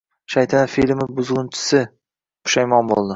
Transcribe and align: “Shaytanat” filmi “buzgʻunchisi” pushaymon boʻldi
“Shaytanat” 0.35 0.71
filmi 0.75 1.05
“buzgʻunchisi” 1.19 1.83
pushaymon 2.47 2.93
boʻldi 2.93 3.09